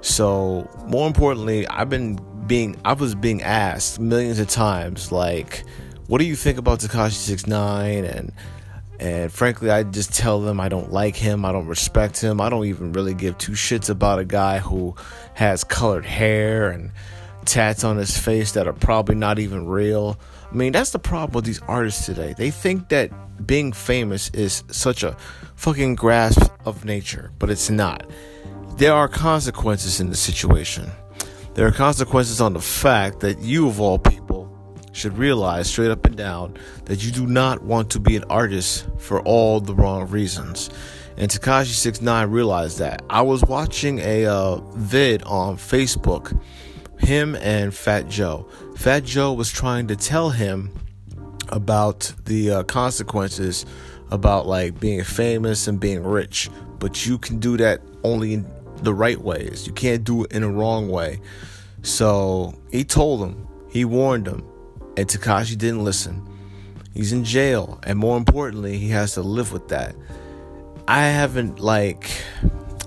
[0.00, 5.64] So, more importantly, I've been being I was being asked millions of times like,
[6.06, 8.32] what do you think about Tekashi 69 and
[8.98, 12.48] and frankly, I just tell them I don't like him, I don't respect him, I
[12.48, 14.94] don't even really give two shits about a guy who
[15.34, 16.92] has colored hair and
[17.44, 20.18] tats on his face that are probably not even real.
[20.50, 22.34] I mean, that's the problem with these artists today.
[22.36, 23.10] They think that
[23.46, 25.16] being famous is such a
[25.56, 28.08] fucking grasp of nature, but it's not.
[28.76, 30.90] There are consequences in the situation.
[31.54, 34.54] There are consequences on the fact that you, of all people,
[34.92, 38.86] should realize straight up and down that you do not want to be an artist
[38.98, 40.68] for all the wrong reasons.
[41.16, 43.00] And Tekashi 69 realized that.
[43.08, 46.38] I was watching a uh, vid on Facebook,
[46.98, 48.46] him and Fat Joe.
[48.76, 50.70] Fat Joe was trying to tell him
[51.48, 53.64] about the uh, consequences
[54.10, 58.94] about like being famous and being rich, but you can do that only in the
[58.94, 59.66] right ways.
[59.66, 61.20] You can't do it in a wrong way.
[61.82, 64.44] So he told him, he warned him,
[64.96, 66.26] and Tekashi didn't listen.
[66.94, 69.94] He's in jail, and more importantly, he has to live with that.
[70.88, 72.10] I haven't like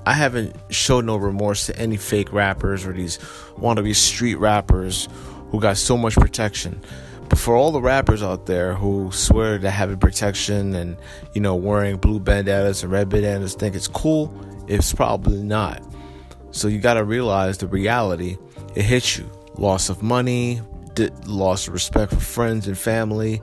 [0.06, 3.20] I haven't showed no remorse to any fake rappers or these
[3.58, 5.08] wannabe street rappers
[5.52, 6.82] who got so much protection.
[7.30, 10.98] But for all the rappers out there who swear to having protection and
[11.34, 14.34] you know wearing blue bandanas and red bandanas think it's cool,
[14.68, 15.84] it's probably not.
[16.52, 18.38] So you got to realize the reality.
[18.76, 19.30] It hits you.
[19.56, 20.62] Loss of money,
[21.26, 23.42] loss of respect for friends and family,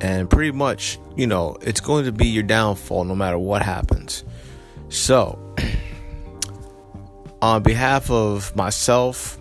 [0.00, 4.24] and pretty much, you know, it's going to be your downfall no matter what happens.
[4.88, 5.38] So,
[7.42, 9.40] on behalf of myself,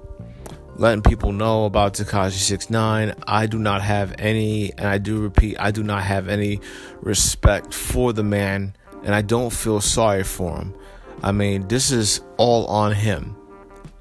[0.81, 5.57] letting people know about Tekashi 69, I do not have any, and I do repeat,
[5.59, 6.59] I do not have any
[7.01, 10.73] respect for the man, and I don't feel sorry for him.
[11.21, 13.35] I mean, this is all on him.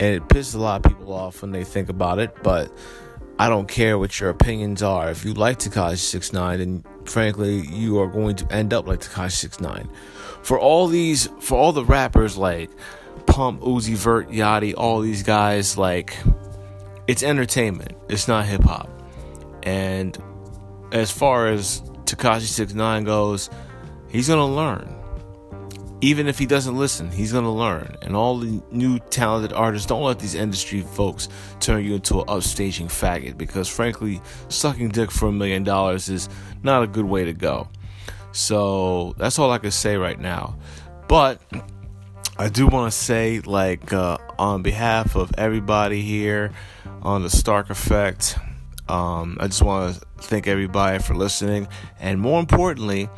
[0.01, 2.73] And it pisses a lot of people off when they think about it, but
[3.39, 5.11] I don't care what your opinions are.
[5.11, 9.33] If you like Tekashi 69, then frankly, you are going to end up like Tekashi
[9.33, 9.87] 69.
[10.41, 12.71] For all these, for all the rappers like
[13.27, 16.17] Pump, Uzi Vert, Yachty, all these guys, like,
[17.11, 17.97] it's entertainment.
[18.09, 18.89] It's not hip hop.
[19.65, 20.17] And
[20.93, 23.51] as far as Tekashi 69 goes,
[24.09, 24.95] he's gonna learn.
[26.03, 27.97] even if he doesn't listen, he's to learn.
[28.01, 32.27] And all the new talented artists, don't let these industry folks turn you into an
[32.27, 36.29] upstaging faggot because, frankly, sucking dick for a million dollars is
[36.63, 37.69] not a good way to go.
[38.33, 40.57] So that's all I can say right now.
[41.09, 41.43] But
[42.41, 46.53] I do want to say, like, uh, on behalf of everybody here
[47.03, 48.39] on the Stark Effect,
[48.89, 51.69] um, I just want to thank everybody for listening.
[51.99, 53.11] And more importantly,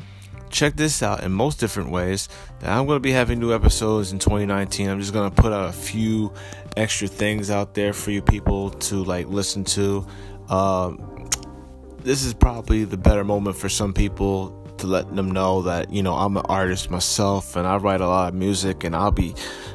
[0.50, 2.28] check this out in most different ways.
[2.62, 4.88] I'm going to be having new episodes in 2019.
[4.88, 6.34] I'm just going to put out a few
[6.76, 10.04] extra things out there for you people to like listen to.
[10.48, 11.30] Um,
[12.00, 16.02] this is probably the better moment for some people to let them know that you
[16.02, 19.34] know I'm an artist myself and I write a lot of music and I'll be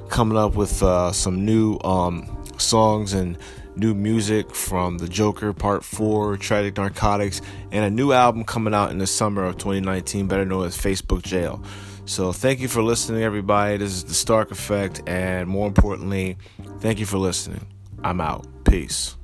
[0.09, 3.37] coming up with uh, some new um, songs and
[3.75, 7.41] new music from The Joker Part 4, Tragic Narcotics,
[7.71, 11.21] and a new album coming out in the summer of 2019, better known as Facebook
[11.21, 11.63] Jail.
[12.05, 13.77] So, thank you for listening, everybody.
[13.77, 16.37] This is The Stark Effect, and more importantly,
[16.79, 17.65] thank you for listening.
[18.03, 18.47] I'm out.
[18.63, 19.17] Peace.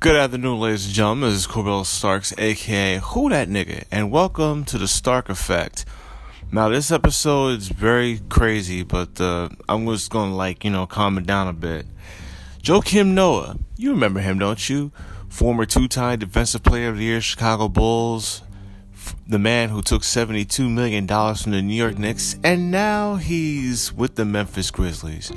[0.00, 1.30] Good afternoon, ladies and gentlemen.
[1.30, 5.84] This is Corbell Starks, aka Who That Nigga, and welcome to the Stark Effect.
[6.52, 11.18] Now, this episode is very crazy, but uh, I'm just gonna like you know calm
[11.18, 11.84] it down a bit.
[12.62, 14.92] Joakim Noah, you remember him, don't you?
[15.28, 18.42] Former two-time Defensive Player of the Year, Chicago Bulls,
[19.26, 24.14] the man who took $72 million from the New York Knicks, and now he's with
[24.14, 25.32] the Memphis Grizzlies.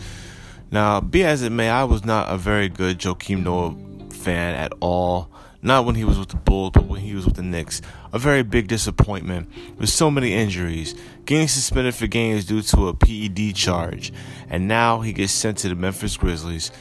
[0.70, 3.76] Now, be as it may, I was not a very good Joakim Noah
[4.22, 5.30] fan at all.
[5.64, 7.82] Not when he was with the Bulls, but when he was with the Knicks.
[8.14, 10.96] A very big disappointment with so many injuries.
[11.26, 14.12] Getting suspended for games due to a PED charge.
[14.50, 16.72] And now he gets sent to the Memphis Grizzlies.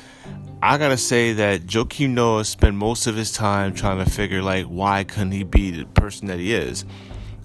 [0.62, 4.66] I gotta say that Joakim Noah spent most of his time trying to figure like
[4.66, 6.84] why couldn't he be the person that he is.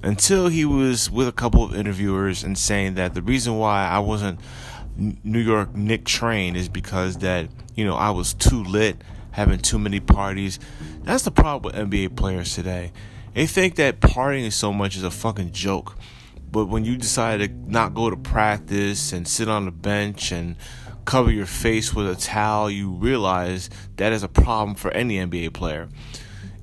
[0.04, 4.00] Until he was with a couple of interviewers and saying that the reason why I
[4.00, 4.40] wasn't
[4.98, 8.98] New York Knick trained is because that, you know, I was too lit
[9.36, 10.60] having too many parties.
[11.04, 12.94] That's the problem with NBA players today.
[13.34, 15.98] They think that partying so much is a fucking joke.
[16.50, 20.56] But when you decide to not go to practice and sit on the bench and
[21.04, 25.54] cover your face with a towel, you realize that is a problem for any NBA
[25.54, 25.90] player.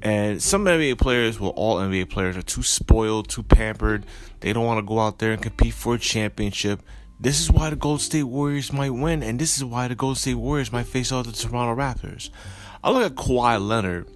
[0.00, 4.06] And some NBA players, well, all NBA players are too spoiled, too pampered.
[4.40, 6.80] They don't want to go out there and compete for a championship.
[7.20, 10.16] This is why the Golden State Warriors might win, and this is why the Golden
[10.16, 12.30] State Warriors might face off the Toronto Raptors.
[12.84, 14.08] I look at Kawhi Leonard,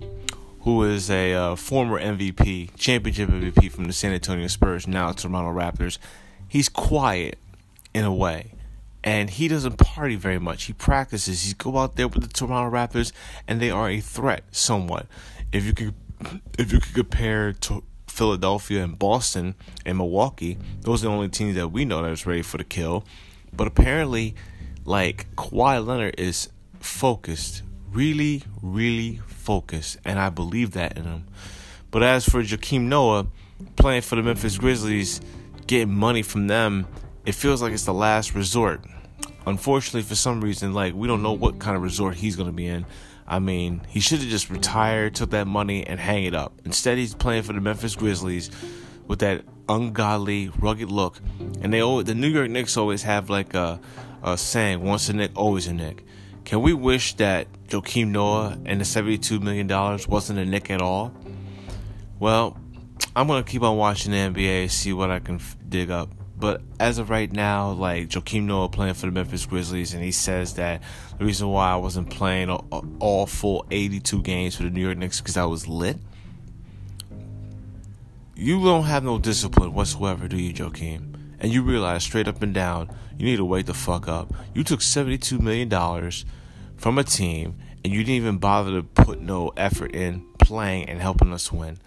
[0.62, 5.52] who is a uh, former MVP, championship MVP from the San Antonio Spurs, now Toronto
[5.52, 5.98] Raptors.
[6.48, 7.38] He's quiet
[7.94, 8.54] in a way,
[9.04, 10.64] and he doesn't party very much.
[10.64, 11.42] He practices.
[11.42, 13.12] He go out there with the Toronto Raptors,
[13.46, 15.06] and they are a threat somewhat.
[15.52, 15.94] If you could,
[16.58, 21.54] if you could compare to Philadelphia and Boston and Milwaukee, those are the only teams
[21.54, 23.04] that we know that is ready for the kill.
[23.52, 24.34] But apparently,
[24.84, 26.48] like Kawhi Leonard is
[26.80, 31.26] focused really, really focused, and I believe that in him.
[31.90, 33.26] But as for Joakim Noah
[33.76, 35.20] playing for the Memphis Grizzlies,
[35.66, 36.86] getting money from them,
[37.24, 38.84] it feels like it's the last resort.
[39.46, 42.52] Unfortunately, for some reason, like we don't know what kind of resort he's going to
[42.52, 42.84] be in.
[43.28, 46.52] I mean, he should have just retired, took that money, and hang it up.
[46.64, 48.50] Instead, he's playing for the Memphis Grizzlies
[49.08, 51.18] with that ungodly, rugged look.
[51.60, 53.80] And they always, the New York Knicks always have like a,
[54.22, 56.05] a saying: "Once a Knick, always a Knick."
[56.46, 59.66] Can we wish that Joakim Noah and the $72 million
[60.08, 61.12] wasn't a Knick at all?
[62.20, 62.56] Well,
[63.16, 66.08] I'm going to keep on watching the NBA, see what I can f- dig up.
[66.38, 70.12] But as of right now, like Joakim Noah playing for the Memphis Grizzlies, and he
[70.12, 70.84] says that
[71.18, 74.98] the reason why I wasn't playing all, all full 82 games for the New York
[74.98, 75.98] Knicks because I was lit.
[78.36, 81.15] You don't have no discipline whatsoever, do you, Joakim?
[81.46, 84.34] And you realize straight up and down, you need to wake the fuck up.
[84.52, 85.70] You took $72 million
[86.76, 91.00] from a team and you didn't even bother to put no effort in playing and
[91.00, 91.78] helping us win.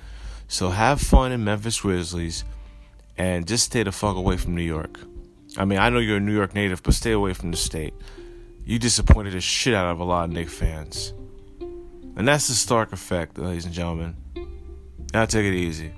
[0.47, 2.45] So have fun in Memphis Grizzlies
[3.17, 4.97] and just stay the fuck away from New York.
[5.57, 7.93] I mean, I know you're a New York native, but stay away from the state.
[8.63, 11.13] You disappointed the shit out of a lot of Knick fans.
[12.15, 14.15] And that's the Stark effect, ladies and gentlemen.
[15.13, 15.91] Now take it easy.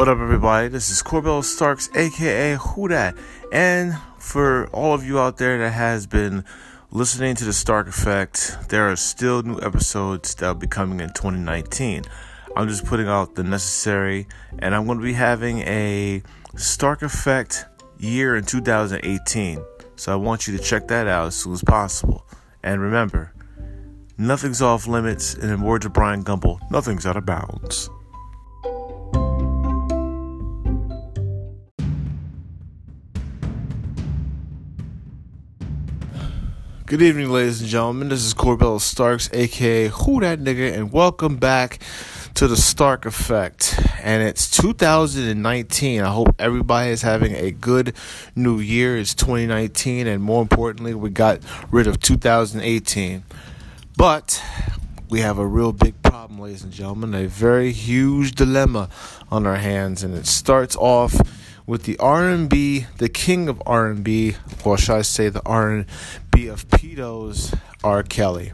[0.00, 0.68] What up, everybody?
[0.68, 3.18] This is Corbell Starks, aka Who Dat.
[3.52, 6.42] And for all of you out there that has been
[6.90, 11.08] listening to the Stark Effect, there are still new episodes that will be coming in
[11.10, 12.04] 2019.
[12.56, 14.26] I'm just putting out the necessary,
[14.58, 16.22] and I'm going to be having a
[16.56, 17.66] Stark Effect
[17.98, 19.62] year in 2018.
[19.96, 22.26] So I want you to check that out as soon as possible.
[22.62, 23.34] And remember,
[24.16, 27.90] nothing's off limits, and in words of Bryant Gumbel, nothing's out of bounds.
[36.90, 38.08] Good evening, ladies and gentlemen.
[38.08, 41.78] This is Corbell Starks, aka Who That Nigga, and welcome back
[42.34, 43.78] to the Stark Effect.
[44.02, 46.00] And it's 2019.
[46.00, 47.94] I hope everybody is having a good
[48.34, 48.98] new year.
[48.98, 51.38] It's 2019, and more importantly, we got
[51.70, 53.22] rid of 2018.
[53.96, 54.42] But
[55.08, 58.88] we have a real big problem, ladies and gentlemen, a very huge dilemma
[59.30, 61.14] on our hands, and it starts off
[61.68, 64.34] with the R&B, the king of R&B,
[64.64, 65.86] or should I say the R&B
[66.48, 68.02] of pedos, R.
[68.02, 68.52] Kelly.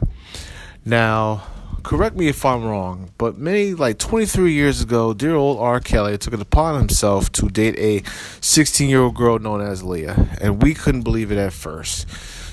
[0.85, 1.43] Now,
[1.83, 5.79] correct me if I'm wrong, but many, like 23 years ago, dear old R.
[5.79, 8.07] Kelly took it upon himself to date a
[8.41, 12.07] 16 year old girl known as Leah, and we couldn't believe it at first.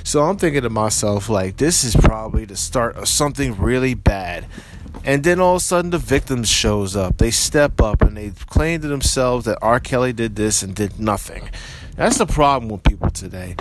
[0.07, 4.47] So I'm thinking to myself, like, this is probably the start of something really bad.
[5.05, 7.19] And then all of a sudden, the victims shows up.
[7.19, 9.81] They step up and they claim to themselves that R.
[9.81, 11.51] Kelly did this and did nothing.
[11.97, 13.55] That's the problem with people today.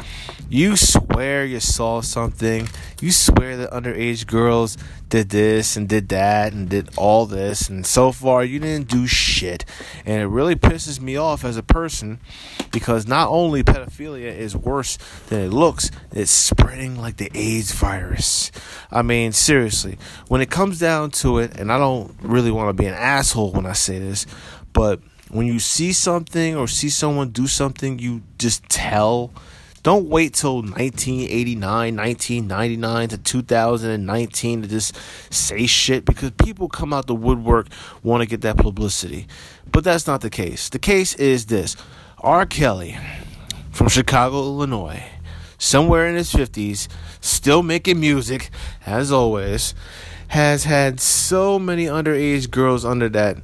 [0.50, 2.68] You swear you saw something.
[3.00, 4.76] You swear that underage girls
[5.10, 9.06] did this and did that and did all this, and so far you didn't do
[9.06, 9.64] shit.
[10.06, 12.20] And it really pisses me off as a person
[12.72, 18.52] because not only pedophilia is worse than it looks, it's spreading like the AIDS virus.
[18.92, 22.74] I mean, seriously, when it comes down to it, and I don't really want to
[22.74, 24.26] be an asshole when I say this,
[24.74, 25.00] but
[25.34, 29.34] when you see something or see someone do something, you just tell.
[29.82, 34.96] Don't wait till 1989, 1999 to 2019 to just
[35.34, 37.68] say shit because people come out the woodwork
[38.04, 39.28] want to get that publicity.
[39.70, 40.70] But that's not the case.
[40.70, 41.76] The case is this
[42.20, 42.46] R.
[42.46, 42.98] Kelly
[43.72, 45.04] from Chicago, Illinois,
[45.58, 46.88] somewhere in his 50s,
[47.20, 48.52] still making music,
[48.86, 49.74] as always,
[50.28, 53.38] has had so many underage girls under that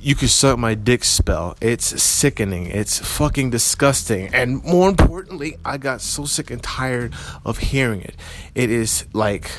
[0.00, 1.56] you could suck my dick spell.
[1.60, 2.66] It's sickening.
[2.66, 4.34] It's fucking disgusting.
[4.34, 8.14] And more importantly, I got so sick and tired of hearing it.
[8.54, 9.50] It is like,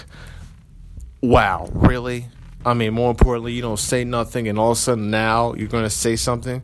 [1.22, 2.28] wow, really?
[2.66, 5.68] I mean, more importantly, you don't say nothing, and all of a sudden now you're
[5.70, 6.64] going to say something.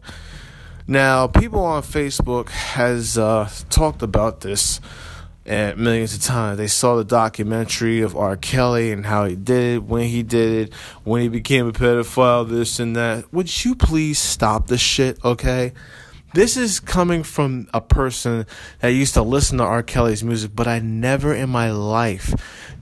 [0.86, 4.82] Now, people on Facebook has uh, talked about this
[5.46, 6.58] and millions of times.
[6.58, 8.38] They saw the documentary of R.
[8.38, 10.74] Kelly and how he did it, when he did it,
[11.04, 13.32] when he became a pedophile, this and that.
[13.34, 15.74] Would you please stop the shit, okay?
[16.34, 18.48] This is coming from a person
[18.80, 19.84] that used to listen to R.
[19.84, 22.34] Kelly's music, but I never in my life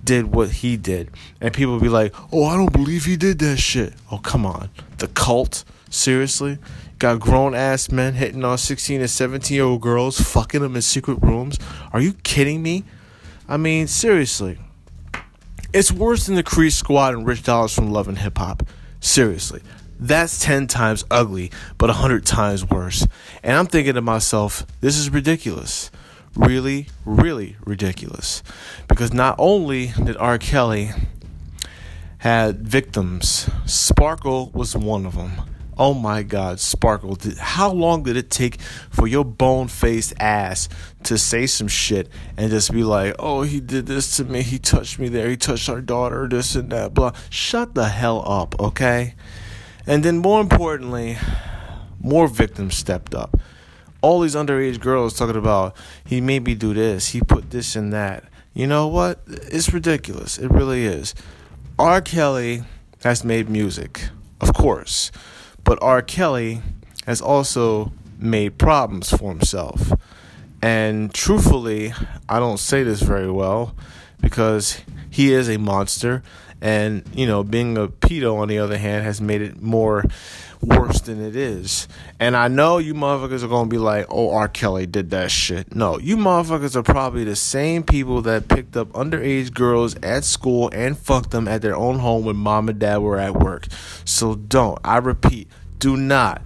[0.03, 1.11] did what he did.
[1.41, 3.93] And people be like, oh, I don't believe he did that shit.
[4.09, 4.69] Oh, come on.
[4.99, 5.65] The cult?
[5.89, 6.59] Seriously?
[7.01, 10.83] Got grown ass men hitting on 16 and 17 year old girls, fucking them in
[10.83, 11.57] secret rooms.
[11.91, 12.83] Are you kidding me?
[13.49, 14.59] I mean, seriously.
[15.73, 18.61] It's worse than the Creed Squad and Rich Dollaz from Love and Hip Hop.
[18.99, 19.63] Seriously.
[19.99, 21.49] That's 10 times ugly,
[21.79, 23.07] but 100 times worse.
[23.41, 25.89] And I'm thinking to myself, this is ridiculous.
[26.35, 28.43] Really, really ridiculous.
[28.87, 30.37] Because not only did R.
[30.37, 30.91] Kelly
[32.19, 35.31] had victims, Sparkle was one of them.
[35.83, 37.17] Oh my God, Sparkle.
[37.39, 38.61] How long did it take
[38.91, 40.69] for your bone faced ass
[41.05, 42.07] to say some shit
[42.37, 44.43] and just be like, oh, he did this to me.
[44.43, 45.27] He touched me there.
[45.27, 47.13] He touched our daughter, this and that, blah.
[47.31, 49.15] Shut the hell up, okay?
[49.87, 51.17] And then more importantly,
[51.99, 53.39] more victims stepped up.
[54.01, 55.75] All these underage girls talking about
[56.05, 58.25] he made me do this, he put this and that.
[58.53, 59.23] You know what?
[59.25, 60.37] It's ridiculous.
[60.37, 61.15] It really is.
[61.79, 62.01] R.
[62.01, 62.65] Kelly
[63.03, 64.09] has made music,
[64.39, 65.11] of course.
[65.63, 66.01] But R.
[66.01, 66.61] Kelly
[67.05, 69.91] has also made problems for himself.
[70.61, 71.93] And truthfully,
[72.29, 73.75] I don't say this very well
[74.19, 76.21] because he is a monster.
[76.61, 80.05] And, you know, being a pedo, on the other hand, has made it more
[80.61, 81.87] worse than it is.
[82.19, 84.47] And I know you motherfuckers are to be like, oh, R.
[84.47, 85.75] Kelly did that shit.
[85.75, 90.69] No, you motherfuckers are probably the same people that picked up underage girls at school
[90.73, 93.67] and fucked them at their own home when mom and dad were at work.
[94.05, 94.79] So don't.
[94.83, 95.47] I repeat,
[95.79, 96.41] do not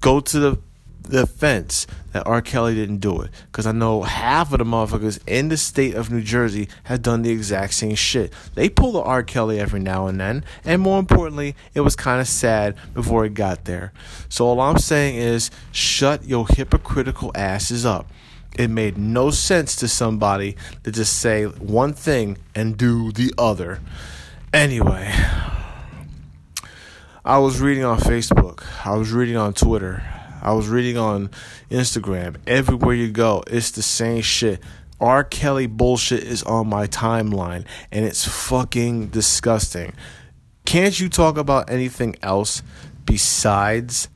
[0.00, 0.58] go to the
[1.06, 2.40] the fence that R.
[2.40, 3.30] Kelly didn't do it.
[3.46, 7.22] Because I know half of the motherfuckers in the state of New Jersey have done
[7.22, 8.32] the exact same shit.
[8.54, 9.22] They pull the R.
[9.22, 10.44] Kelly every now and then.
[10.64, 13.92] And more importantly, it was kind of sad before it got there.
[14.28, 18.10] So all I'm saying is shut your hypocritical asses up.
[18.58, 23.80] It made no sense to somebody to just say one thing and do the other.
[24.52, 25.12] Anyway.
[27.26, 30.04] I was reading on Facebook, I was reading on Twitter,
[30.42, 31.30] I was reading on
[31.70, 32.36] Instagram.
[32.46, 34.60] Everywhere you go, it's the same shit.
[35.00, 35.24] R.
[35.24, 39.92] Kelly bullshit is on my timeline, and it's fucking disgusting.
[40.64, 42.62] Can't you talk about anything else
[43.04, 44.08] besides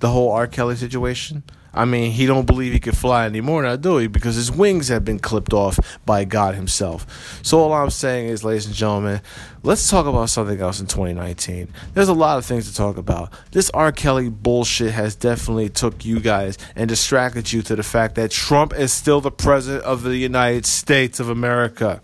[0.00, 0.46] the whole R.
[0.46, 1.42] Kelly situation?
[1.74, 4.06] I mean, he don't believe he can fly anymore now, do he?
[4.06, 7.40] Because his wings have been clipped off by God himself.
[7.42, 9.22] So all I'm saying is, ladies and gentlemen,
[9.62, 11.68] let's talk about something else in 2019.
[11.94, 13.32] There's a lot of things to talk about.
[13.52, 13.92] This R.
[13.92, 18.74] Kelly bullshit has definitely took you guys and distracted you to the fact that Trump
[18.74, 22.00] is still the president of the United States of America.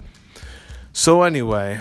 [0.92, 1.80] So anyway,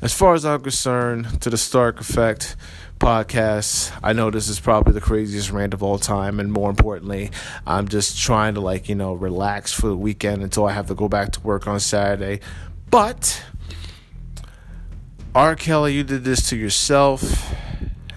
[0.00, 2.56] as far as I'm concerned, to the Stark effect
[3.02, 3.92] podcast.
[4.00, 7.32] I know this is probably the craziest rant of all time, and more importantly,
[7.66, 10.94] I'm just trying to like you know relax for the weekend until I have to
[10.94, 12.38] go back to work on Saturday.
[12.92, 13.42] But
[15.34, 15.56] R.
[15.56, 17.54] Kelly, you did this to yourself,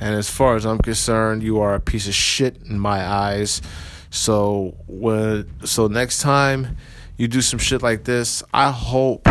[0.01, 3.61] and as far as I'm concerned, you are a piece of shit in my eyes.
[4.09, 6.76] So when so next time
[7.18, 9.28] you do some shit like this, I hope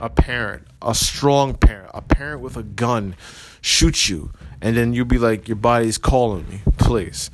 [0.00, 3.16] a parent, a strong parent, a parent with a gun
[3.60, 7.30] shoots you and then you'll be like, your body's calling me, please.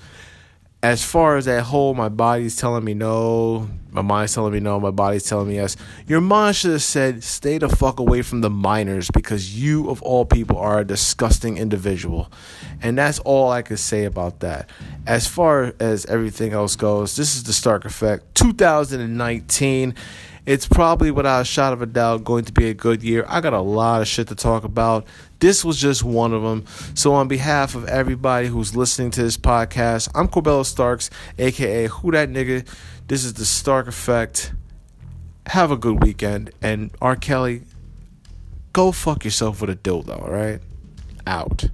[0.83, 4.81] As far as that whole, my body's telling me no, my mind's telling me no,
[4.81, 5.77] my body's telling me yes.
[6.09, 10.03] Your mind should have said, stay the fuck away from the minors because you, of
[10.03, 12.33] all people, are a disgusting individual.
[12.81, 14.71] And that's all I could say about that.
[15.07, 19.95] As far as everything else goes, this is the Stark Effect 2019.
[20.45, 23.25] It's probably without a shot of a doubt going to be a good year.
[23.29, 25.07] I got a lot of shit to talk about.
[25.43, 26.67] This was just one of them.
[26.95, 32.13] So, on behalf of everybody who's listening to this podcast, I'm Corbello Starks, aka Who
[32.13, 32.65] That Nigga.
[33.09, 34.53] This is the Stark Effect.
[35.47, 36.53] Have a good weekend.
[36.63, 37.17] And R.
[37.17, 37.63] Kelly,
[38.73, 40.61] go fuck yourself with a dildo, alright?
[41.27, 41.65] Out.